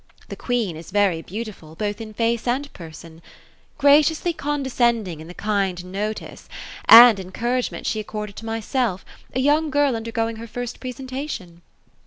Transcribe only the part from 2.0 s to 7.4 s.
in fiioe and person. Graciously condescending in the kind notice and en THE